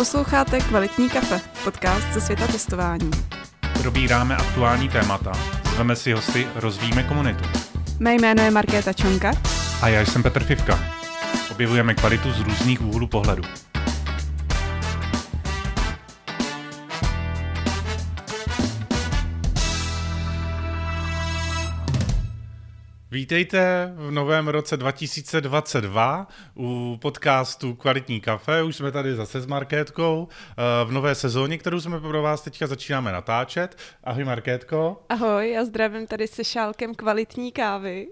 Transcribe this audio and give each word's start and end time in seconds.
Posloucháte 0.00 0.60
Kvalitní 0.60 1.10
kafe, 1.10 1.40
podcast 1.64 2.12
ze 2.12 2.20
světa 2.20 2.46
testování. 2.46 3.10
Probíráme 3.82 4.36
aktuální 4.36 4.88
témata, 4.88 5.32
zveme 5.74 5.96
si 5.96 6.12
hosty, 6.12 6.46
rozvíjíme 6.54 7.02
komunitu. 7.02 7.44
Mé 7.98 8.14
jméno 8.14 8.42
je 8.42 8.50
Markéta 8.50 8.92
Čonka. 8.92 9.32
A 9.82 9.88
já 9.88 10.00
jsem 10.00 10.22
Petr 10.22 10.44
Fivka. 10.44 10.78
Objevujeme 11.50 11.94
kvalitu 11.94 12.32
z 12.32 12.40
různých 12.40 12.82
úhlů 12.82 13.06
pohledu. 13.06 13.42
Vítejte 23.12 23.92
v 23.96 24.10
novém 24.10 24.48
roce 24.48 24.76
2022 24.76 26.28
u 26.56 26.98
podcastu 27.02 27.74
Kvalitní 27.74 28.20
kafe. 28.20 28.62
Už 28.62 28.76
jsme 28.76 28.92
tady 28.92 29.14
zase 29.14 29.40
s 29.40 29.46
Markétkou 29.46 30.28
eh, 30.30 30.84
v 30.84 30.92
nové 30.92 31.14
sezóně, 31.14 31.58
kterou 31.58 31.80
jsme 31.80 32.00
pro 32.00 32.22
vás 32.22 32.42
teďka 32.42 32.66
začínáme 32.66 33.12
natáčet. 33.12 33.76
Ahoj 34.04 34.24
Markétko. 34.24 35.02
Ahoj, 35.08 35.50
já 35.50 35.64
zdravím 35.64 36.06
tady 36.06 36.28
se 36.28 36.44
šálkem 36.44 36.94
kvalitní 36.94 37.52
kávy. 37.52 38.06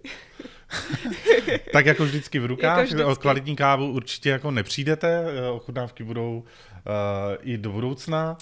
Tak 1.72 1.86
jako 1.86 2.04
vždycky 2.04 2.38
v 2.38 2.46
rukách, 2.46 2.78
jako 2.78 2.82
vždycky. 2.82 3.04
o 3.04 3.16
kvalitní 3.16 3.56
kávu 3.56 3.92
určitě 3.92 4.30
jako 4.30 4.50
nepřijdete, 4.50 5.24
eh, 5.27 5.48
ochutnávky 5.48 6.04
budou 6.04 6.38
uh, 6.38 6.44
i 7.41 7.58
do 7.58 7.72
budoucna. 7.72 8.36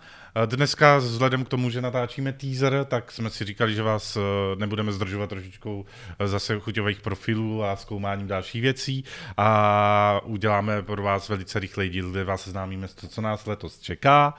Dneska 0.46 0.96
vzhledem 0.96 1.44
k 1.44 1.48
tomu, 1.48 1.70
že 1.70 1.80
natáčíme 1.80 2.32
teaser, 2.32 2.84
tak 2.84 3.12
jsme 3.12 3.30
si 3.30 3.44
říkali, 3.44 3.74
že 3.74 3.82
vás 3.82 4.18
nebudeme 4.58 4.92
zdržovat 4.92 5.30
trošičkou 5.30 5.84
zase 6.24 6.60
chuťových 6.60 7.00
profilů 7.00 7.64
a 7.64 7.76
zkoumáním 7.76 8.26
dalších 8.26 8.62
věcí 8.62 9.04
a 9.36 10.20
uděláme 10.24 10.82
pro 10.82 11.02
vás 11.02 11.28
velice 11.28 11.58
rychlej 11.58 11.88
díl, 11.88 12.10
kde 12.10 12.24
vás 12.24 12.42
seznámíme 12.42 12.88
s 12.88 12.94
to, 12.94 13.08
co 13.08 13.20
nás 13.20 13.46
letos 13.46 13.80
čeká. 13.80 14.34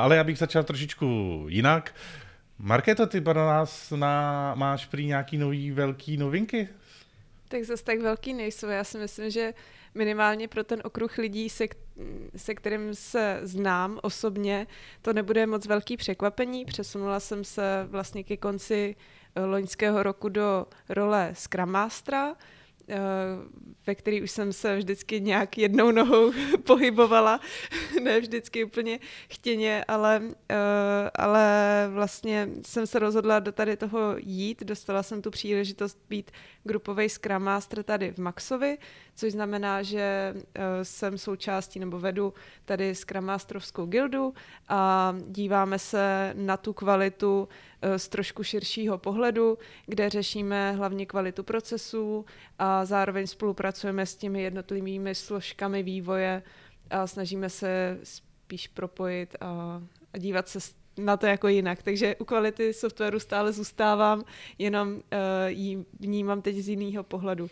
Ale 0.00 0.16
já 0.16 0.24
bych 0.24 0.38
začal 0.38 0.62
trošičku 0.62 1.44
jinak. 1.48 1.94
Markéto, 2.58 3.06
ty 3.06 3.20
pro 3.20 3.46
nás 3.46 3.90
na, 3.90 4.54
máš 4.54 4.86
prý 4.86 5.06
nějaký 5.06 5.38
nový 5.38 5.70
velký 5.70 6.16
novinky 6.16 6.68
tak 7.50 7.64
zase 7.64 7.84
tak 7.84 8.00
velký 8.00 8.34
nejsou. 8.34 8.66
Já 8.66 8.84
si 8.84 8.98
myslím, 8.98 9.30
že 9.30 9.54
minimálně 9.94 10.48
pro 10.48 10.64
ten 10.64 10.80
okruh 10.84 11.18
lidí, 11.18 11.50
se, 11.50 11.64
se 12.36 12.54
kterým 12.54 12.94
se 12.94 13.40
znám 13.42 13.98
osobně, 14.02 14.66
to 15.02 15.12
nebude 15.12 15.46
moc 15.46 15.66
velký 15.66 15.96
překvapení. 15.96 16.64
Přesunula 16.64 17.20
jsem 17.20 17.44
se 17.44 17.86
vlastně 17.90 18.24
ke 18.24 18.36
konci 18.36 18.96
loňského 19.46 20.02
roku 20.02 20.28
do 20.28 20.66
role 20.88 21.30
Scrum 21.34 21.70
Mastera, 21.70 22.36
Eh, 22.90 22.96
ve 23.90 23.94
který 23.94 24.22
už 24.22 24.30
jsem 24.30 24.52
se 24.52 24.76
vždycky 24.76 25.20
nějak 25.20 25.58
jednou 25.58 25.90
nohou 25.90 26.32
pohybovala, 26.64 27.40
ne 28.02 28.20
vždycky 28.20 28.64
úplně 28.64 28.98
chtěně, 29.28 29.84
ale, 29.88 30.22
eh, 30.48 31.10
ale 31.14 31.86
vlastně 31.92 32.48
jsem 32.66 32.86
se 32.86 32.98
rozhodla 32.98 33.38
do 33.38 33.52
tady 33.52 33.76
toho 33.76 34.14
jít, 34.18 34.62
dostala 34.62 35.02
jsem 35.02 35.22
tu 35.22 35.30
příležitost 35.30 35.98
být 36.08 36.30
grupový 36.64 37.08
Scrum 37.08 37.42
Master 37.42 37.82
tady 37.82 38.12
v 38.12 38.18
Maxovi, 38.18 38.78
což 39.14 39.32
znamená, 39.32 39.82
že 39.82 40.34
eh, 40.54 40.84
jsem 40.84 41.18
součástí 41.18 41.78
nebo 41.78 41.98
vedu 41.98 42.34
tady 42.64 42.94
Scrum 42.94 43.24
Masterovskou 43.24 43.86
gildu 43.86 44.34
a 44.68 45.14
díváme 45.26 45.78
se 45.78 46.32
na 46.36 46.56
tu 46.56 46.72
kvalitu 46.72 47.48
Eh, 47.82 47.98
z 47.98 48.08
trošku 48.08 48.42
širšího 48.42 48.98
pohledu, 48.98 49.58
kde 49.86 50.10
řešíme 50.10 50.72
hlavně 50.72 51.06
kvalitu 51.06 51.42
procesů 51.42 52.24
a 52.58 52.84
zároveň 52.84 53.26
spolupracujeme 53.26 54.06
s 54.06 54.16
těmi 54.16 54.42
jednotlivými 54.42 55.14
složkami 55.14 55.82
vývoje 55.82 56.42
a 56.90 57.06
snažíme 57.06 57.50
se 57.50 57.98
spíš 58.02 58.68
propojit 58.68 59.36
a, 59.40 59.82
a 60.12 60.18
dívat 60.18 60.48
se 60.48 60.58
na 60.98 61.16
to 61.16 61.26
jako 61.26 61.48
jinak. 61.48 61.82
Takže 61.82 62.16
u 62.16 62.24
kvality 62.24 62.74
softwaru 62.74 63.20
stále 63.20 63.52
zůstávám, 63.52 64.24
jenom 64.58 64.92
uh, 64.92 65.00
ji 65.46 65.84
vnímám 66.00 66.42
teď 66.42 66.56
z 66.56 66.68
jiného 66.68 67.04
pohledu. 67.04 67.50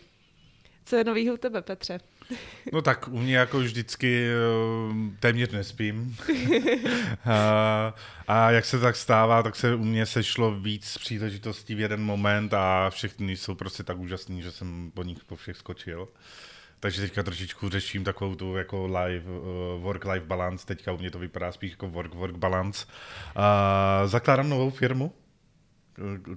Co 0.89 0.95
je 0.95 1.03
novýho 1.03 1.33
u 1.33 1.37
tebe, 1.37 1.61
Petře? 1.61 1.99
No 2.73 2.81
tak 2.81 3.07
u 3.07 3.19
mě 3.19 3.37
jako 3.37 3.59
vždycky 3.59 4.27
eh, 4.27 5.17
téměř 5.19 5.51
nespím. 5.51 6.15
a, 7.25 7.93
a 8.27 8.51
jak 8.51 8.65
se 8.65 8.79
tak 8.79 8.95
stává, 8.95 9.43
tak 9.43 9.55
se 9.55 9.75
u 9.75 9.83
mě 9.83 10.05
sešlo 10.05 10.51
víc 10.51 10.97
příležitostí 10.97 11.75
v 11.75 11.79
jeden 11.79 12.03
moment 12.03 12.53
a 12.53 12.89
všechny 12.89 13.37
jsou 13.37 13.55
prostě 13.55 13.83
tak 13.83 13.97
úžasný, 13.97 14.41
že 14.41 14.51
jsem 14.51 14.91
po 14.93 15.03
nich 15.03 15.23
po 15.25 15.35
všech 15.35 15.57
skočil. 15.57 16.07
Takže 16.79 17.01
teďka 17.01 17.23
trošičku 17.23 17.69
řeším 17.69 18.03
takovou 18.03 18.35
tu 18.35 18.55
jako 18.55 18.85
live, 18.85 19.25
uh, 19.29 19.83
work-life 19.83 20.25
balance, 20.25 20.65
teďka 20.65 20.91
u 20.91 20.97
mě 20.97 21.11
to 21.11 21.19
vypadá 21.19 21.51
spíš 21.51 21.71
jako 21.71 21.87
work-work 21.87 22.37
balance. 22.37 22.85
Uh, 22.85 24.07
zakládám 24.07 24.49
novou 24.49 24.69
firmu, 24.69 25.13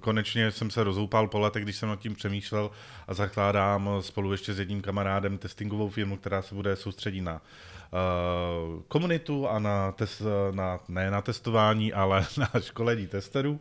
konečně 0.01 0.51
jsem 0.51 0.71
se 0.71 0.83
rozoupal 0.83 1.27
po 1.27 1.39
letech, 1.39 1.63
když 1.63 1.75
jsem 1.75 1.89
nad 1.89 1.99
tím 1.99 2.15
přemýšlel 2.15 2.71
a 3.07 3.13
zakládám 3.13 3.89
spolu 3.99 4.31
ještě 4.31 4.53
s 4.53 4.59
jedním 4.59 4.81
kamarádem 4.81 5.37
testingovou 5.37 5.89
firmu, 5.89 6.17
která 6.17 6.41
se 6.41 6.55
bude 6.55 6.75
soustředit 6.75 7.21
na 7.21 7.33
uh, 7.33 8.81
komunitu 8.87 9.47
a 9.47 9.59
na, 9.59 9.91
test, 9.91 10.21
na, 10.51 10.79
ne 10.87 11.11
na 11.11 11.21
testování, 11.21 11.93
ale 11.93 12.25
na 12.37 12.49
školení 12.59 13.07
testerů, 13.07 13.51
uh, 13.51 13.59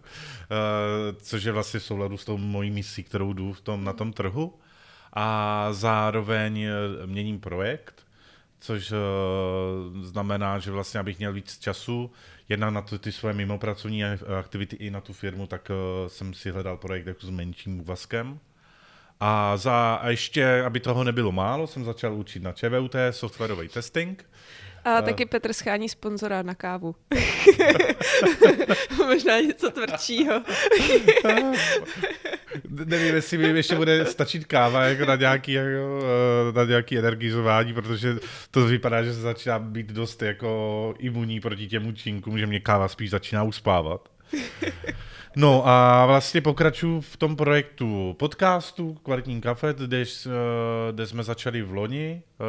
což 1.22 1.44
je 1.44 1.52
vlastně 1.52 1.80
v 1.80 1.84
souladu 1.84 2.16
s 2.16 2.24
tou 2.24 2.38
mojí 2.38 2.70
misí, 2.70 3.02
kterou 3.02 3.32
jdu 3.32 3.52
v 3.52 3.60
tom, 3.60 3.84
na 3.84 3.92
tom 3.92 4.12
trhu. 4.12 4.54
A 5.14 5.68
zároveň 5.72 6.66
měním 7.06 7.40
projekt, 7.40 8.06
což 8.62 8.92
uh, 8.92 8.98
znamená, 10.02 10.58
že 10.58 10.70
vlastně 10.70 11.00
abych 11.00 11.18
měl 11.18 11.32
víc 11.32 11.58
času, 11.58 12.10
jedna 12.48 12.70
na 12.70 12.82
to, 12.82 12.98
ty 12.98 13.12
své 13.12 13.32
mimopracovní 13.32 14.04
aktivity 14.38 14.76
i 14.76 14.90
na 14.90 15.00
tu 15.00 15.12
firmu, 15.12 15.46
tak 15.46 15.70
uh, 15.70 16.08
jsem 16.08 16.34
si 16.34 16.50
hledal 16.50 16.76
projekt 16.76 17.06
jako 17.06 17.26
s 17.26 17.30
menším 17.30 17.80
úvazkem. 17.80 18.38
A, 19.20 19.56
za, 19.56 19.94
a 20.02 20.08
ještě, 20.08 20.62
aby 20.62 20.80
toho 20.80 21.04
nebylo 21.04 21.32
málo, 21.32 21.66
jsem 21.66 21.84
začal 21.84 22.14
učit 22.14 22.42
na 22.42 22.52
ČVUT 22.52 22.94
softwarový 23.10 23.68
testing. 23.68 24.24
A 24.84 25.02
taky 25.02 25.26
Petr 25.26 25.52
schání 25.52 25.88
sponzora 25.88 26.42
na 26.42 26.54
kávu. 26.54 26.94
Možná 28.96 29.40
něco 29.40 29.70
tvrdšího. 29.70 30.42
Nevím, 32.68 33.14
jestli 33.14 33.38
mi 33.38 33.48
ještě 33.48 33.74
bude 33.74 34.06
stačit 34.06 34.44
káva 34.44 34.84
jako 34.84 35.04
na, 35.04 35.16
nějaký, 35.16 35.52
jako, 35.52 36.00
eh, 36.48 36.52
na 36.52 36.64
nějaký 36.64 36.98
energizování, 36.98 37.74
protože 37.74 38.16
to 38.50 38.66
vypadá, 38.66 39.02
že 39.02 39.14
se 39.14 39.20
začíná 39.20 39.58
být 39.58 39.86
dost 39.86 40.22
jako 40.22 40.94
imunní 40.98 41.40
proti 41.40 41.68
těm 41.68 41.86
účinkům, 41.86 42.38
že 42.38 42.46
mě 42.46 42.60
káva 42.60 42.88
spíš 42.88 43.10
začíná 43.10 43.42
uspávat. 43.42 44.08
No 45.36 45.68
a 45.68 46.06
vlastně 46.06 46.40
pokračuju 46.40 47.00
v 47.00 47.16
tom 47.16 47.36
projektu 47.36 48.16
podcastu 48.18 48.94
Kvalitní 49.02 49.40
kafe, 49.40 49.74
kde, 49.78 50.04
eh, 50.26 50.30
kde 50.92 51.06
jsme 51.06 51.22
začali 51.22 51.62
v 51.62 51.72
loni, 51.72 52.22
eh, 52.22 52.44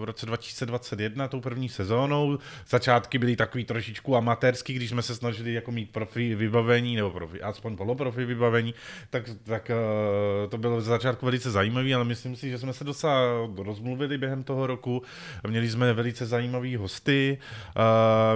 v 0.00 0.04
roce 0.04 0.26
2021, 0.26 1.28
tou 1.28 1.40
první 1.40 1.68
sezónou. 1.68 2.38
Začátky 2.68 3.18
byly 3.18 3.36
takový 3.36 3.64
trošičku 3.64 4.16
amatérský, 4.16 4.74
když 4.74 4.90
jsme 4.90 5.02
se 5.02 5.14
snažili 5.14 5.52
jako 5.52 5.72
mít 5.72 5.90
profi 5.90 6.34
vybavení, 6.34 6.96
nebo 6.96 7.10
profi, 7.10 7.42
aspoň 7.42 7.76
poloprofi 7.76 8.24
vybavení, 8.24 8.74
tak, 9.10 9.30
tak 9.44 9.70
eh, 9.70 10.48
to 10.48 10.58
bylo 10.58 10.76
v 10.76 10.82
začátku 10.82 11.26
velice 11.26 11.50
zajímavé, 11.50 11.94
ale 11.94 12.04
myslím 12.04 12.36
si, 12.36 12.50
že 12.50 12.58
jsme 12.58 12.72
se 12.72 12.84
docela 12.84 13.16
rozmluvili 13.56 14.18
během 14.18 14.42
toho 14.42 14.66
roku. 14.66 15.02
Měli 15.48 15.70
jsme 15.70 15.92
velice 15.92 16.26
zajímavý 16.26 16.76
hosty, 16.76 17.38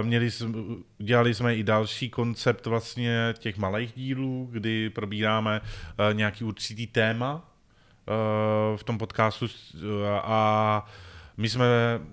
měli, 0.01 0.29
dělali 0.97 1.33
jsme 1.33 1.55
i 1.55 1.63
další 1.63 2.09
koncept 2.09 2.65
vlastně 2.65 3.33
těch 3.39 3.57
malých 3.57 3.80
malých 3.81 3.93
dílů, 3.95 4.49
kdy 4.51 4.89
probíráme 4.89 5.61
uh, 5.61 6.13
nějaký 6.13 6.43
určitý 6.43 6.87
téma 6.87 7.33
uh, 7.33 8.77
v 8.77 8.83
tom 8.83 8.97
podcastu 8.97 9.45
uh, 9.45 9.81
a 10.13 10.85
my 11.37 11.49
jsme 11.49 11.65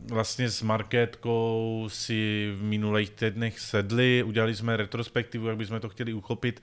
vlastně 0.09 0.51
s 0.51 0.63
Markétkou 0.63 1.87
si 1.93 2.53
v 2.59 2.63
minulých 2.63 3.11
týdnech 3.11 3.61
sedli, 3.61 4.23
udělali 4.23 4.55
jsme 4.55 4.77
retrospektivu, 4.77 5.49
jak 5.49 5.57
bychom 5.57 5.81
to 5.81 5.89
chtěli 5.89 6.13
uchopit 6.13 6.63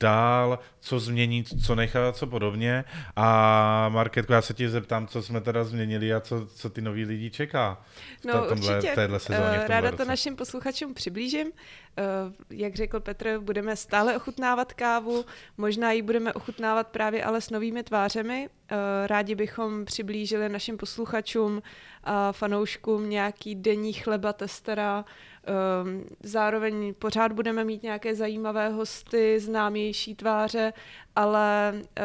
dál, 0.00 0.58
co 0.80 1.00
změnit, 1.00 1.64
co 1.66 1.74
nechat 1.74 2.08
a 2.08 2.12
co 2.12 2.26
podobně. 2.26 2.84
A 3.16 3.88
Marketko, 3.88 4.32
já 4.32 4.42
se 4.42 4.54
ti 4.54 4.68
zeptám, 4.68 5.06
co 5.06 5.22
jsme 5.22 5.40
teda 5.40 5.64
změnili 5.64 6.14
a 6.14 6.20
co, 6.20 6.46
co 6.46 6.70
ty 6.70 6.80
nový 6.80 7.04
lidi 7.04 7.30
čeká 7.30 7.82
v 8.20 8.24
no, 8.24 8.46
tomhle, 8.48 8.76
určitě. 8.76 8.94
téhle 8.94 9.20
sezóně. 9.20 9.58
Uh, 9.58 9.66
ráda 9.66 9.90
roce. 9.90 10.02
to 10.02 10.08
našim 10.08 10.36
posluchačům 10.36 10.94
přiblížím. 10.94 11.46
Uh, 11.46 12.32
jak 12.50 12.74
řekl 12.74 13.00
Petr, 13.00 13.38
budeme 13.38 13.76
stále 13.76 14.16
ochutnávat 14.16 14.72
kávu, 14.72 15.24
možná 15.56 15.92
ji 15.92 16.02
budeme 16.02 16.32
ochutnávat 16.32 16.88
právě 16.88 17.24
ale 17.24 17.40
s 17.40 17.50
novými 17.50 17.82
tvářemi. 17.82 18.48
Uh, 18.70 19.06
rádi 19.06 19.34
bychom 19.34 19.84
přiblížili 19.84 20.48
našim 20.48 20.76
posluchačům 20.76 21.62
a 22.04 22.32
fanouškům 22.32 23.10
nějaký 23.10 23.54
denní 23.54 23.92
chleba 23.92 24.32
testera, 24.32 25.04
Ehm, 25.48 26.04
zároveň 26.22 26.94
pořád 26.98 27.32
budeme 27.32 27.64
mít 27.64 27.82
nějaké 27.82 28.14
zajímavé 28.14 28.68
hosty, 28.68 29.40
známější 29.40 30.14
tváře, 30.14 30.72
ale 31.16 31.74
eh, 31.76 32.02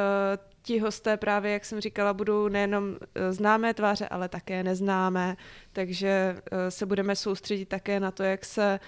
ti 0.62 0.80
hosté 0.80 1.18
právě, 1.18 1.52
jak 1.52 1.66
jsem 1.66 1.80
říkala, 1.80 2.14
budou 2.14 2.48
nejenom 2.48 2.96
známé 3.30 3.74
tváře, 3.74 4.08
ale 4.08 4.30
také 4.30 4.64
neznámé, 4.64 5.38
takže 5.74 6.42
se 6.70 6.86
budeme 6.86 7.16
soustředit 7.16 7.66
také 7.66 8.00
na 8.00 8.12
to, 8.12 8.24
jak 8.24 8.46
se 8.46 8.80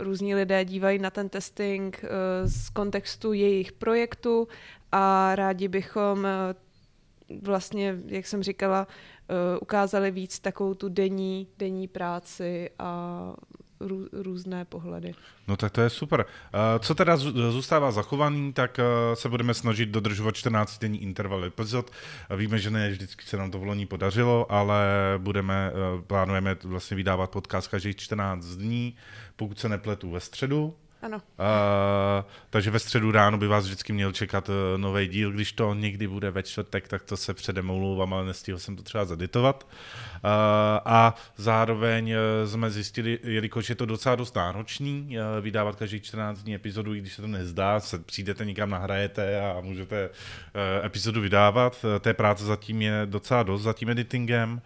různí 0.00 0.34
lidé 0.34 0.64
dívají 0.64 0.98
na 0.98 1.10
ten 1.10 1.28
testing 1.28 2.04
z 2.44 2.70
kontextu 2.70 3.32
jejich 3.32 3.72
projektu. 3.72 4.48
A 4.92 5.34
rádi 5.34 5.68
bychom 5.68 6.26
vlastně, 7.42 7.96
jak 8.06 8.26
jsem 8.26 8.42
říkala, 8.42 8.86
ukázali 9.60 10.10
víc 10.10 10.38
takovou 10.38 10.74
tu 10.74 10.88
denní, 10.88 11.48
denní 11.58 11.88
práci 11.88 12.70
a 12.78 13.22
rů, 13.80 14.08
různé 14.12 14.64
pohledy. 14.64 15.14
No 15.48 15.56
tak 15.56 15.72
to 15.72 15.80
je 15.80 15.90
super. 15.90 16.26
Co 16.78 16.94
teda 16.94 17.16
zůstává 17.50 17.90
zachovaný, 17.90 18.52
tak 18.52 18.80
se 19.14 19.28
budeme 19.28 19.54
snažit 19.54 19.88
dodržovat 19.88 20.36
14 20.36 20.78
denní 20.78 21.02
interval 21.02 21.44
epizod. 21.44 21.90
Víme, 22.36 22.58
že 22.58 22.70
ne 22.70 22.90
vždycky 22.90 23.24
se 23.24 23.36
nám 23.36 23.50
to 23.50 23.58
v 23.58 23.62
loni 23.62 23.86
podařilo, 23.86 24.52
ale 24.52 24.84
budeme, 25.18 25.72
plánujeme 26.06 26.56
vlastně 26.64 26.96
vydávat 26.96 27.30
podcast 27.30 27.68
každých 27.68 27.96
14 27.96 28.46
dní, 28.46 28.96
pokud 29.36 29.58
se 29.58 29.68
nepletu 29.68 30.10
ve 30.10 30.20
středu, 30.20 30.74
ano. 31.02 31.16
Uh, 31.16 32.30
takže 32.50 32.70
ve 32.70 32.78
středu 32.78 33.10
ráno 33.10 33.38
by 33.38 33.46
vás 33.46 33.64
vždycky 33.64 33.92
měl 33.92 34.12
čekat 34.12 34.48
uh, 34.48 34.54
eh, 34.54 34.78
nový 34.78 35.08
díl. 35.08 35.32
Když 35.32 35.52
to 35.52 35.74
někdy 35.74 36.08
bude 36.08 36.30
ve 36.30 36.42
čtvrtek, 36.42 36.88
tak 36.88 37.02
to 37.02 37.16
se 37.16 37.34
předem 37.34 37.70
omlouvám, 37.70 38.14
ale 38.14 38.26
nestihl 38.26 38.58
jsem 38.58 38.76
to 38.76 38.82
třeba 38.82 39.04
zaditovat. 39.04 39.66
Uh, 39.66 40.30
a 40.84 41.14
zároveň 41.36 42.12
uh, 42.12 42.50
jsme 42.50 42.70
zjistili, 42.70 43.18
jelikož 43.22 43.68
je 43.68 43.74
to 43.74 43.86
docela 43.86 44.16
dost 44.16 44.36
náročný, 44.36 45.16
uh, 45.18 45.44
vydávat 45.44 45.76
každý 45.76 46.00
14 46.00 46.42
dní 46.42 46.54
epizodu, 46.54 46.94
i 46.94 47.00
když 47.00 47.14
se 47.14 47.22
to 47.22 47.28
nezdá, 47.28 47.80
se 47.80 47.98
přijdete 47.98 48.44
někam, 48.44 48.70
nahrajete 48.70 49.40
a 49.40 49.60
můžete 49.60 50.08
uh, 50.08 50.86
epizodu 50.86 51.20
vydávat. 51.20 51.84
Uh, 51.84 51.98
té 51.98 52.14
práce 52.14 52.44
zatím 52.44 52.82
je 52.82 53.02
docela 53.04 53.42
dost 53.42 53.62
za 53.62 53.72
tím 53.72 53.90
editingem. 53.90 54.52
Uh, 54.52 54.60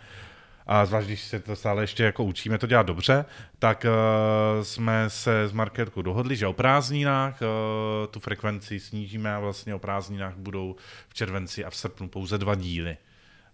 a 0.67 0.87
zvlášť, 0.87 1.07
když 1.07 1.21
se 1.21 1.41
to 1.41 1.57
stále 1.57 1.83
ještě 1.83 2.03
jako 2.03 2.25
učíme 2.25 2.59
to 2.59 2.67
dělat 2.67 2.87
dobře, 2.87 3.25
tak 3.59 3.87
uh, 3.87 4.63
jsme 4.63 5.11
se 5.11 5.43
s 5.43 5.53
Marketkou 5.53 6.03
dohodli, 6.03 6.37
že 6.37 6.47
o 6.47 6.53
prázdninách 6.53 7.41
uh, 7.43 8.07
tu 8.07 8.21
frekvenci 8.21 8.81
snížíme 8.81 9.35
a 9.35 9.41
vlastně 9.41 9.75
o 9.75 9.79
prázdninách 9.79 10.35
budou 10.37 10.77
v 11.09 11.15
červenci 11.15 11.65
a 11.65 11.71
v 11.71 11.77
srpnu 11.77 12.09
pouze 12.09 12.39
dva 12.39 12.55
díly. 12.55 12.97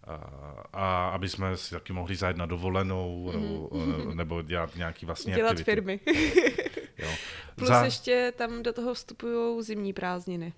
Uh, 0.08 0.14
a 0.72 1.08
aby 1.08 1.28
jsme 1.28 1.56
si 1.56 1.70
taky 1.70 1.92
mohli 1.92 2.16
zajet 2.16 2.36
na 2.36 2.46
dovolenou 2.46 3.32
mm-hmm. 3.34 4.14
nebo 4.14 4.42
dělat 4.42 4.76
nějaký 4.76 5.06
vlastně 5.06 5.34
Dělat 5.34 5.50
aktivity. 5.50 5.70
firmy. 5.70 6.00
jo. 6.98 7.08
Plus 7.54 7.68
Za... 7.68 7.84
ještě 7.84 8.32
tam 8.36 8.62
do 8.62 8.72
toho 8.72 8.94
vstupují 8.94 9.62
zimní 9.62 9.92
prázdniny. 9.92 10.52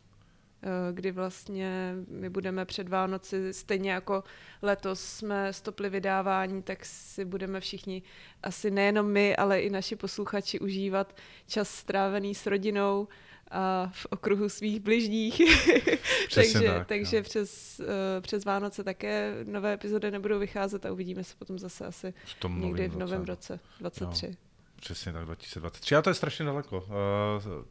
Eh, 0.62 0.92
kdy 0.92 1.12
vlastně 1.12 1.94
my 2.08 2.30
budeme 2.30 2.64
před 2.64 2.88
Vánoci, 2.88 3.52
stejně 3.52 3.90
jako 3.90 4.24
letos 4.62 5.00
jsme 5.00 5.52
stopli 5.52 5.90
vydávání, 5.90 6.62
tak 6.62 6.84
si 6.84 7.24
budeme 7.24 7.60
všichni, 7.60 8.02
asi 8.42 8.70
nejenom 8.70 9.06
my, 9.06 9.36
ale 9.36 9.60
i 9.60 9.70
naši 9.70 9.96
posluchači 9.96 10.60
užívat 10.60 11.16
čas 11.46 11.70
strávený 11.70 12.34
s 12.34 12.46
rodinou 12.46 13.08
a 13.50 13.90
v 13.92 14.06
okruhu 14.10 14.48
svých 14.48 14.80
bližních. 14.80 15.40
takže 16.34 16.60
tak, 16.60 16.86
takže 16.86 17.16
no. 17.16 17.22
přes, 17.22 17.80
uh, 17.80 17.86
přes 18.20 18.44
Vánoce 18.44 18.84
také 18.84 19.34
nové 19.44 19.72
epizody 19.72 20.10
nebudou 20.10 20.38
vycházet 20.38 20.86
a 20.86 20.92
uvidíme 20.92 21.24
se 21.24 21.34
potom 21.38 21.58
zase 21.58 21.86
asi 21.86 22.14
v 22.24 22.34
tom 22.34 22.60
někdy 22.60 22.88
v 22.88 22.96
novém 22.96 23.24
roce 23.24 23.60
23. 23.80 24.26
No. 24.28 24.34
Přesně 24.80 25.12
tak, 25.12 25.24
2023. 25.24 25.96
A 25.96 26.02
to 26.02 26.10
je 26.10 26.14
strašně 26.14 26.44
daleko. 26.44 26.78
Uh, 26.78 26.86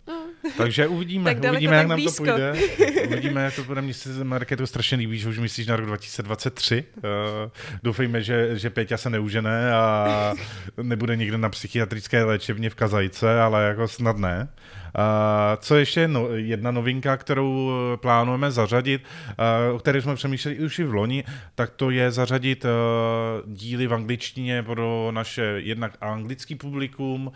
no. 0.07 0.18
Takže 0.57 0.87
uvidíme, 0.87 1.35
tak 1.35 1.51
uvidíme, 1.51 1.75
jak 1.75 1.87
nám 1.87 2.03
to 2.03 2.11
půjde. 2.11 2.53
Uvidíme, 3.07 3.43
jak 3.43 3.55
to 3.55 3.63
bude. 3.63 3.81
Mně 3.81 3.93
se 3.93 4.23
marketu 4.23 4.67
strašně 4.67 4.97
líbí, 4.97 5.19
že 5.19 5.29
už 5.29 5.39
myslíš 5.39 5.67
na 5.67 5.75
rok 5.75 5.85
2023. 5.85 6.83
Uh, 6.97 7.03
eh, 7.03 7.51
doufejme, 7.83 8.21
že, 8.21 8.57
že 8.57 8.69
Péťa 8.69 8.97
se 8.97 9.09
neužene 9.09 9.73
a 9.73 10.33
nebude 10.81 11.15
někde 11.15 11.37
na 11.37 11.49
psychiatrické 11.49 12.23
léčebně 12.23 12.69
v 12.69 12.75
Kazajce, 12.75 13.41
ale 13.41 13.63
jako 13.63 13.87
snad 13.87 14.17
ne. 14.17 14.47
Uh, 14.95 15.03
co 15.57 15.75
ještě 15.75 16.07
no, 16.07 16.27
jedna 16.35 16.71
novinka, 16.71 17.17
kterou 17.17 17.71
plánujeme 17.95 18.51
zařadit, 18.51 19.01
uh, 19.69 19.75
o 19.75 19.79
které 19.79 20.01
jsme 20.01 20.15
přemýšleli 20.15 20.59
už 20.59 20.79
i 20.79 20.83
v 20.83 20.93
loni, 20.93 21.23
tak 21.55 21.69
to 21.69 21.89
je 21.89 22.11
zařadit 22.11 22.65
uh, 22.65 23.53
díly 23.53 23.87
v 23.87 23.93
angličtině 23.93 24.63
pro 24.63 25.09
naše 25.11 25.43
jednak 25.57 25.97
anglický 26.01 26.55
publikum, 26.55 27.31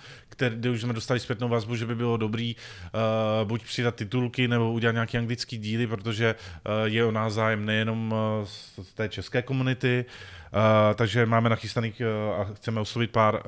kde 0.49 0.69
už 0.69 0.81
jsme 0.81 0.93
dostali 0.93 1.19
zpětnou 1.19 1.49
vazbu, 1.49 1.75
že 1.75 1.85
by 1.85 1.95
bylo 1.95 2.17
dobrý 2.17 2.55
uh, 2.55 3.47
buď 3.47 3.63
přidat 3.63 3.95
titulky 3.95 4.47
nebo 4.47 4.71
udělat 4.71 4.93
nějaký 4.93 5.17
anglický 5.17 5.57
díly, 5.57 5.87
protože 5.87 6.35
uh, 6.35 6.71
je 6.83 7.05
o 7.05 7.11
nás 7.11 7.33
zájem 7.33 7.65
nejenom 7.65 8.11
uh, 8.11 8.45
z 8.83 8.93
té 8.93 9.09
české 9.09 9.41
komunity, 9.41 10.05
Uh, 10.53 10.95
takže 10.95 11.25
máme 11.25 11.49
nachystaných 11.49 12.01
uh, 12.01 12.41
a 12.41 12.43
chceme 12.43 12.81
oslovit 12.81 13.11
pár 13.11 13.35
uh, 13.35 13.41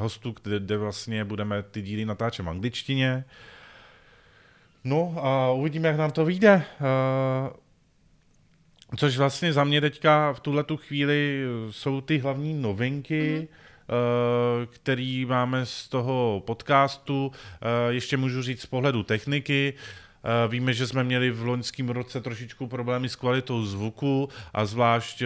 hostů, 0.00 0.34
kde, 0.42 0.60
kde 0.60 0.76
vlastně 0.76 1.24
budeme 1.24 1.62
ty 1.62 1.82
díly 1.82 2.04
natáčet 2.04 2.46
v 2.46 2.48
angličtině. 2.48 3.24
No 4.88 5.14
a 5.16 5.52
uvidíme, 5.52 5.88
jak 5.88 5.96
nám 5.96 6.10
to 6.10 6.24
vyjde. 6.24 6.54
Uh, 6.54 7.56
což 8.96 9.18
vlastně 9.18 9.52
za 9.52 9.64
mě 9.64 9.80
teďka 9.80 10.32
v 10.32 10.40
tuhle 10.40 10.64
tu 10.64 10.76
chvíli 10.76 11.44
jsou 11.70 12.00
ty 12.00 12.18
hlavní 12.18 12.54
novinky. 12.54 13.40
Mm-hmm 13.40 13.68
který 14.66 15.24
máme 15.24 15.66
z 15.66 15.88
toho 15.88 16.42
podcastu. 16.46 17.32
Ještě 17.88 18.16
můžu 18.16 18.42
říct 18.42 18.60
z 18.60 18.66
pohledu 18.66 19.02
techniky. 19.02 19.74
Víme, 20.48 20.72
že 20.72 20.86
jsme 20.86 21.04
měli 21.04 21.30
v 21.30 21.44
loňském 21.44 21.88
roce 21.88 22.20
trošičku 22.20 22.66
problémy 22.66 23.08
s 23.08 23.16
kvalitou 23.16 23.64
zvuku 23.64 24.28
a 24.54 24.64
zvlášť, 24.64 25.22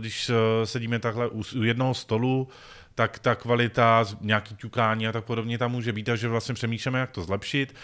když 0.00 0.30
sedíme 0.64 0.98
takhle 0.98 1.28
u 1.28 1.62
jednoho 1.62 1.94
stolu, 1.94 2.48
tak 2.94 3.18
ta 3.18 3.34
kvalita, 3.34 4.04
nějaký 4.20 4.56
ťukání 4.56 5.08
a 5.08 5.12
tak 5.12 5.24
podobně 5.24 5.58
tam 5.58 5.72
může 5.72 5.92
být, 5.92 6.02
takže 6.02 6.28
vlastně 6.28 6.54
přemýšlíme, 6.54 6.98
jak 6.98 7.10
to 7.10 7.22
zlepšit. 7.22 7.74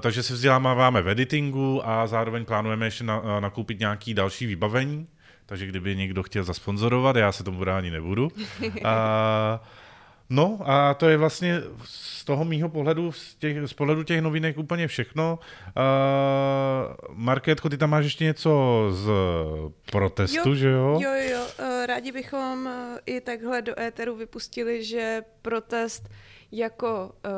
Takže 0.00 0.22
se 0.22 0.34
vzděláváme 0.34 1.02
v 1.02 1.08
editingu 1.08 1.88
a 1.88 2.06
zároveň 2.06 2.44
plánujeme 2.44 2.86
ještě 2.86 3.04
na, 3.04 3.40
nakoupit 3.40 3.80
nějaký 3.80 4.14
další 4.14 4.46
vybavení, 4.46 5.06
takže 5.46 5.66
kdyby 5.66 5.96
někdo 5.96 6.22
chtěl 6.22 6.44
zasponzorovat, 6.44 7.16
já 7.16 7.32
se 7.32 7.44
tomu 7.44 7.58
bránit 7.58 7.90
nebudu. 7.90 8.28
A, 8.84 9.60
no 10.30 10.58
a 10.64 10.94
to 10.94 11.08
je 11.08 11.16
vlastně 11.16 11.62
z 11.84 12.24
toho 12.24 12.44
mýho 12.44 12.68
pohledu, 12.68 13.12
z, 13.12 13.34
těch, 13.34 13.68
z 13.68 13.72
pohledu 13.72 14.02
těch 14.02 14.20
novinek 14.20 14.58
úplně 14.58 14.88
všechno. 14.88 15.38
Uh, 15.38 17.14
Markétko, 17.14 17.68
ty 17.68 17.78
tam 17.78 17.90
máš 17.90 18.04
ještě 18.04 18.24
něco 18.24 18.86
z 18.90 19.08
protestu, 19.92 20.48
jo, 20.48 20.54
že 20.54 20.68
jo? 20.68 20.98
Jo, 21.02 21.10
jo, 21.30 21.46
uh, 21.60 21.86
rádi 21.86 22.12
bychom 22.12 22.66
uh, 22.66 22.98
i 23.06 23.20
takhle 23.20 23.62
do 23.62 23.80
éteru 23.80 24.16
vypustili, 24.16 24.84
že 24.84 25.22
protest 25.42 26.08
jako 26.52 27.12
uh, 27.26 27.32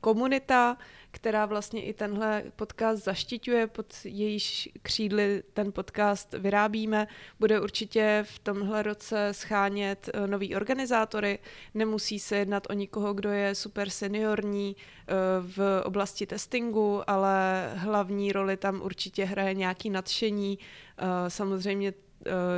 komunita 0.00 0.76
která 1.14 1.46
vlastně 1.46 1.82
i 1.82 1.92
tenhle 1.92 2.42
podcast 2.56 3.04
zaštiťuje, 3.04 3.66
pod 3.66 3.94
jejíž 4.04 4.68
křídly 4.82 5.42
ten 5.52 5.72
podcast 5.72 6.34
vyrábíme. 6.38 7.06
Bude 7.40 7.60
určitě 7.60 8.24
v 8.28 8.38
tomhle 8.38 8.82
roce 8.82 9.28
schánět 9.32 10.10
eh, 10.14 10.26
nový 10.26 10.56
organizátory. 10.56 11.38
Nemusí 11.74 12.18
se 12.18 12.36
jednat 12.36 12.66
o 12.70 12.72
nikoho, 12.72 13.14
kdo 13.14 13.30
je 13.30 13.54
super 13.54 13.90
seniorní 13.90 14.76
eh, 14.76 15.14
v 15.40 15.82
oblasti 15.84 16.26
testingu, 16.26 17.10
ale 17.10 17.70
hlavní 17.76 18.32
roli 18.32 18.56
tam 18.56 18.82
určitě 18.82 19.24
hraje 19.24 19.54
nějaký 19.54 19.90
nadšení. 19.90 20.58
Eh, 20.98 21.30
samozřejmě 21.30 21.92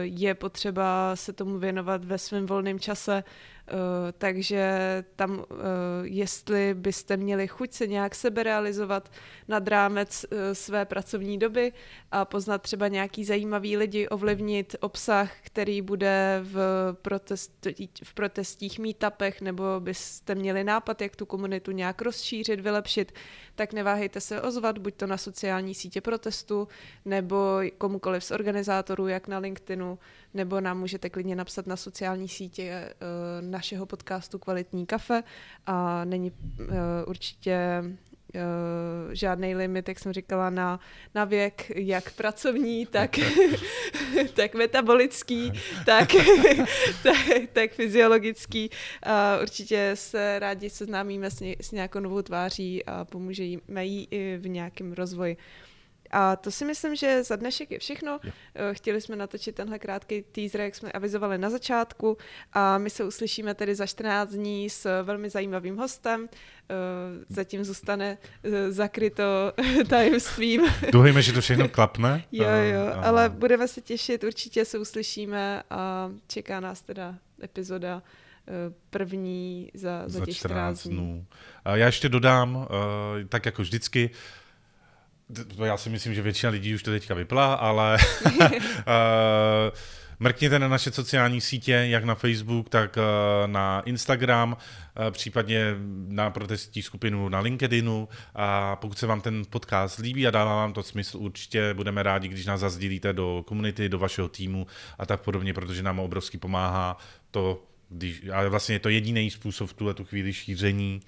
je 0.00 0.34
potřeba 0.34 1.16
se 1.16 1.32
tomu 1.32 1.58
věnovat 1.58 2.04
ve 2.04 2.18
svém 2.18 2.46
volném 2.46 2.78
čase, 2.78 3.24
takže 4.18 5.04
tam, 5.16 5.44
eh, 5.50 5.54
jestli 6.02 6.74
byste 6.74 7.16
měli 7.16 7.48
chuť 7.48 7.72
se 7.72 7.86
nějak 7.86 8.14
seberealizovat 8.14 9.12
nad 9.48 9.68
rámec 9.68 10.26
eh, 10.30 10.54
své 10.54 10.84
pracovní 10.84 11.38
doby 11.38 11.72
a 12.12 12.24
poznat 12.24 12.62
třeba 12.62 12.88
nějaký 12.88 13.24
zajímavý 13.24 13.76
lidi, 13.76 14.08
ovlivnit 14.08 14.76
obsah, 14.80 15.32
který 15.40 15.82
bude 15.82 16.40
v, 16.42 16.58
protest, 17.02 17.66
v 18.04 18.14
protestních 18.14 18.78
meetupech, 18.78 19.40
nebo 19.40 19.64
byste 19.80 20.34
měli 20.34 20.64
nápad, 20.64 21.02
jak 21.02 21.16
tu 21.16 21.26
komunitu 21.26 21.70
nějak 21.70 22.02
rozšířit, 22.02 22.60
vylepšit, 22.60 23.12
tak 23.56 23.72
neváhejte 23.72 24.20
se 24.20 24.42
ozvat, 24.42 24.78
buď 24.78 24.94
to 24.94 25.06
na 25.06 25.16
sociální 25.16 25.74
sítě 25.74 26.00
protestu, 26.00 26.68
nebo 27.04 27.60
komukoliv 27.78 28.24
z 28.24 28.30
organizátorů, 28.30 29.08
jak 29.08 29.28
na 29.28 29.38
LinkedInu, 29.38 29.98
nebo 30.34 30.60
nám 30.60 30.78
můžete 30.78 31.10
klidně 31.10 31.36
napsat 31.36 31.66
na 31.66 31.76
sociální 31.76 32.28
sítě 32.28 32.94
uh, 32.94 33.50
našeho 33.50 33.86
podcastu 33.86 34.38
Kvalitní 34.38 34.86
kafe. 34.86 35.22
A 35.66 36.04
není 36.04 36.30
uh, 36.30 36.66
určitě 37.06 37.84
uh, 38.36 39.12
žádný 39.14 39.54
limit, 39.54 39.88
jak 39.88 39.98
jsem 39.98 40.12
říkala, 40.12 40.50
na, 40.50 40.80
na 41.14 41.24
věk, 41.24 41.72
jak 41.74 42.12
pracovní, 42.12 42.86
tak, 42.86 43.18
tak 44.34 44.54
metabolický, 44.58 45.52
tak, 45.86 46.08
tak, 47.02 47.16
tak 47.52 47.72
fyziologický. 47.72 48.70
Uh, 49.06 49.42
určitě 49.42 49.90
se 49.94 50.38
rádi 50.38 50.70
seznámíme 50.70 51.30
s, 51.30 51.40
ně, 51.40 51.56
s 51.60 51.72
nějakou 51.72 52.00
novou 52.00 52.22
tváří 52.22 52.84
a 52.84 53.04
pomůžeme 53.04 53.86
jí 53.86 54.08
i 54.10 54.36
v 54.36 54.48
nějakém 54.48 54.92
rozvoji. 54.92 55.36
A 56.16 56.36
to 56.36 56.50
si 56.50 56.64
myslím, 56.64 56.96
že 56.96 57.24
za 57.24 57.36
dnešek 57.36 57.70
je 57.70 57.78
všechno. 57.78 58.18
Jo. 58.24 58.32
Chtěli 58.72 59.00
jsme 59.00 59.16
natočit 59.16 59.54
tenhle 59.54 59.78
krátký 59.78 60.22
teaser, 60.22 60.60
jak 60.60 60.74
jsme 60.74 60.92
avizovali 60.92 61.38
na 61.38 61.50
začátku 61.50 62.18
a 62.52 62.78
my 62.78 62.90
se 62.90 63.04
uslyšíme 63.04 63.54
tedy 63.54 63.74
za 63.74 63.86
14 63.86 64.30
dní 64.30 64.70
s 64.70 65.02
velmi 65.02 65.30
zajímavým 65.30 65.76
hostem. 65.76 66.26
Zatím 67.28 67.64
zůstane 67.64 68.18
zakryto 68.68 69.52
tajemstvím. 69.88 70.62
Doufejme, 70.92 71.22
že 71.22 71.32
to 71.32 71.40
všechno 71.40 71.68
klapne. 71.68 72.24
Jo, 72.32 72.48
jo, 72.48 72.92
ale 73.02 73.28
budeme 73.28 73.68
se 73.68 73.80
těšit, 73.80 74.24
určitě 74.24 74.64
se 74.64 74.78
uslyšíme 74.78 75.62
a 75.70 76.10
čeká 76.26 76.60
nás 76.60 76.82
teda 76.82 77.14
epizoda 77.42 78.02
Eh, 78.48 78.72
první 78.90 79.70
za, 79.74 80.02
za, 80.06 80.18
za 80.18 80.26
těch 80.26 80.36
14 80.36 80.86
dnů. 80.86 80.96
dnů. 80.96 81.26
Já 81.74 81.86
ještě 81.86 82.08
dodám, 82.08 82.68
eh, 83.20 83.24
tak 83.24 83.46
jako 83.46 83.62
vždycky, 83.62 84.10
já 85.64 85.76
si 85.76 85.90
myslím, 85.90 86.14
že 86.14 86.22
většina 86.22 86.50
lidí 86.50 86.74
už 86.74 86.82
to 86.82 86.90
teďka 86.90 87.14
vypla, 87.14 87.54
ale 87.54 87.98
eh, 88.40 89.72
mrkněte 90.18 90.58
na 90.58 90.68
naše 90.68 90.90
sociální 90.90 91.40
sítě, 91.40 91.72
jak 91.72 92.04
na 92.04 92.14
Facebook, 92.14 92.68
tak 92.68 92.98
na 93.46 93.80
Instagram, 93.80 94.56
případně 95.10 95.74
na 96.08 96.30
protestní 96.30 96.82
skupinu 96.82 97.28
na 97.28 97.40
LinkedInu. 97.40 98.08
A 98.34 98.76
pokud 98.76 98.98
se 98.98 99.06
vám 99.06 99.20
ten 99.20 99.42
podcast 99.50 99.98
líbí 99.98 100.26
a 100.26 100.30
dává 100.30 100.56
vám 100.56 100.72
to 100.72 100.82
smysl, 100.82 101.18
určitě 101.18 101.74
budeme 101.74 102.02
rádi, 102.02 102.28
když 102.28 102.46
nás 102.46 102.60
zazdílíte 102.60 103.12
do 103.12 103.44
komunity, 103.46 103.88
do 103.88 103.98
vašeho 103.98 104.28
týmu 104.28 104.66
a 104.98 105.06
tak 105.06 105.20
podobně, 105.20 105.54
protože 105.54 105.82
nám 105.82 105.98
obrovsky 105.98 106.38
pomáhá 106.38 106.96
to 107.30 107.62
když, 107.88 108.22
ale 108.32 108.48
vlastně 108.48 108.74
je 108.74 108.78
to 108.78 108.88
jediný 108.88 109.30
způsob 109.30 109.70
v 109.70 109.72
tuhle 109.72 109.94
tu 109.94 110.04
chvíli 110.04 110.32
šíření 110.32 111.00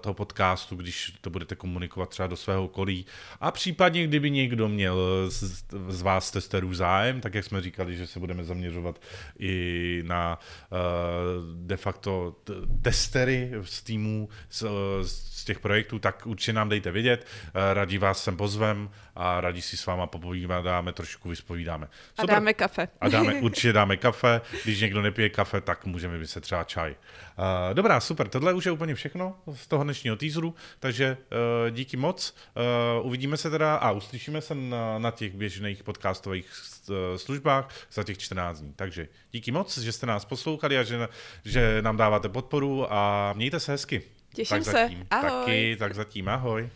toho 0.00 0.14
podcastu, 0.14 0.76
když 0.76 1.12
to 1.20 1.30
budete 1.30 1.54
komunikovat 1.54 2.08
třeba 2.08 2.26
do 2.26 2.36
svého 2.36 2.64
okolí. 2.64 3.06
A 3.40 3.50
případně, 3.50 4.06
kdyby 4.06 4.30
někdo 4.30 4.68
měl 4.68 4.96
z, 5.28 5.64
z 5.88 6.02
vás 6.02 6.30
testerů 6.30 6.74
zájem, 6.74 7.20
tak 7.20 7.34
jak 7.34 7.44
jsme 7.44 7.60
říkali, 7.60 7.96
že 7.96 8.06
se 8.06 8.18
budeme 8.20 8.44
zaměřovat 8.44 9.00
i 9.38 10.02
na 10.06 10.38
uh, 10.70 10.78
de 11.66 11.76
facto 11.76 12.36
testery 12.82 13.52
z 13.62 13.82
týmů, 13.82 14.28
z, 14.50 14.64
z 15.02 15.44
těch 15.44 15.60
projektů, 15.60 15.98
tak 15.98 16.26
určitě 16.26 16.52
nám 16.52 16.68
dejte 16.68 16.90
vědět. 16.90 17.26
Rádi 17.72 17.98
vás 17.98 18.24
sem 18.24 18.36
pozvem 18.36 18.90
a 19.16 19.40
rádi 19.40 19.62
si 19.62 19.76
s 19.76 19.86
váma 19.86 20.06
popovídáme, 20.06 20.62
dáme 20.62 20.92
trošku 20.92 21.28
vyspovídáme. 21.28 21.88
Super. 22.20 22.30
A 22.30 22.34
dáme 22.34 22.54
kafe. 22.54 22.88
A 23.00 23.08
dáme, 23.08 23.34
určitě 23.40 23.72
dáme 23.72 23.96
kafe. 23.96 24.40
Když 24.64 24.80
někdo 24.80 25.02
nepije 25.02 25.28
kafe, 25.28 25.60
tak 25.60 25.86
můžeme 25.86 26.18
vyset 26.18 26.42
třeba 26.42 26.64
čaj. 26.64 26.90
Uh, 26.90 27.74
dobrá, 27.74 28.00
super. 28.00 28.28
Tohle 28.28 28.52
už 28.52 28.66
je 28.66 28.72
úplně 28.72 28.94
všechno 28.94 29.36
z 29.60 29.66
toho 29.66 29.84
dnešního 29.84 30.16
teaseru, 30.16 30.54
takže 30.78 31.16
uh, 31.32 31.70
díky 31.70 31.96
moc. 31.96 32.34
Uh, 33.00 33.06
uvidíme 33.06 33.36
se 33.36 33.50
teda 33.50 33.76
a 33.76 33.90
uslyšíme 33.90 34.40
se 34.40 34.54
na, 34.54 34.98
na 34.98 35.10
těch 35.10 35.34
běžných 35.34 35.82
podcastových 35.82 36.46
službách 37.16 37.68
za 37.92 38.04
těch 38.04 38.18
14 38.18 38.60
dní. 38.60 38.72
Takže 38.76 39.08
díky 39.32 39.52
moc, 39.52 39.78
že 39.78 39.92
jste 39.92 40.06
nás 40.06 40.24
poslouchali 40.24 40.78
a 40.78 40.82
že, 40.82 41.08
že 41.44 41.82
nám 41.82 41.96
dáváte 41.96 42.28
podporu 42.28 42.92
a 42.92 43.32
mějte 43.32 43.60
se 43.60 43.72
hezky. 43.72 44.02
Těším 44.34 44.56
tak 44.56 44.64
se. 44.64 44.70
Zatím. 44.70 45.06
Ahoj. 45.10 45.30
Taky, 45.30 45.76
tak 45.78 45.94
zatím 45.94 46.28
ahoj. 46.28 46.70